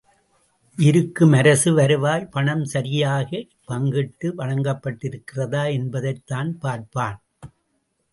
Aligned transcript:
இருக்கும் 0.77 1.31
அரசு 1.31 1.73
வருவாய் 1.73 2.25
பணம் 2.27 2.63
சரியாகப் 2.65 3.37
பங்கிட்டு 3.67 4.29
வழங்கப்பட்டிருக்கிறதா 4.35 5.63
என்பதைத் 5.71 6.25
தான் 6.25 6.51
பார்ப்பான்! 6.59 7.21